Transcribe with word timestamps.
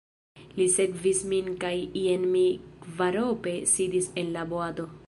Li 0.59 0.65
sekvis 0.75 1.21
min 1.33 1.51
kaj 1.65 1.75
jen 2.07 2.27
ni 2.33 2.45
kvarope 2.87 3.57
sidis 3.75 4.15
en 4.25 4.37
la 4.41 4.53
boato. 4.57 4.93